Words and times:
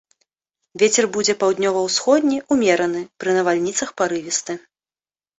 Вецер 0.83 1.05
будзе 1.17 1.33
паўднёва-ўсходні 1.41 2.37
ўмераны, 2.55 3.01
пры 3.25 3.35
навальніцах 3.41 3.93
парывісты. 4.03 4.57